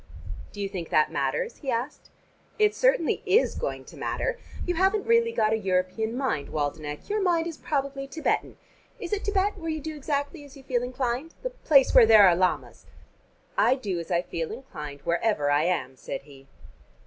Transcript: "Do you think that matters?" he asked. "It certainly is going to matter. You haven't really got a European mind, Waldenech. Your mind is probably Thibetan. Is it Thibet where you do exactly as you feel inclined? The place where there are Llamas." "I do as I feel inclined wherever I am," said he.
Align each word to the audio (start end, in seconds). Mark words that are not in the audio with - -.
"Do 0.51 0.59
you 0.59 0.67
think 0.67 0.89
that 0.89 1.11
matters?" 1.11 1.57
he 1.57 1.69
asked. 1.69 2.09
"It 2.57 2.73
certainly 2.73 3.21
is 3.23 3.53
going 3.53 3.85
to 3.85 3.95
matter. 3.95 4.39
You 4.65 4.73
haven't 4.73 5.05
really 5.05 5.31
got 5.31 5.53
a 5.53 5.59
European 5.59 6.17
mind, 6.17 6.49
Waldenech. 6.49 7.07
Your 7.07 7.21
mind 7.21 7.45
is 7.45 7.57
probably 7.59 8.07
Thibetan. 8.07 8.57
Is 8.99 9.13
it 9.13 9.23
Thibet 9.25 9.59
where 9.59 9.69
you 9.69 9.79
do 9.79 9.95
exactly 9.95 10.43
as 10.43 10.57
you 10.57 10.63
feel 10.63 10.81
inclined? 10.81 11.35
The 11.43 11.51
place 11.51 11.93
where 11.93 12.07
there 12.07 12.27
are 12.27 12.35
Llamas." 12.35 12.87
"I 13.55 13.75
do 13.75 13.99
as 13.99 14.09
I 14.09 14.23
feel 14.23 14.51
inclined 14.51 15.01
wherever 15.01 15.51
I 15.51 15.65
am," 15.65 15.95
said 15.95 16.23
he. 16.23 16.47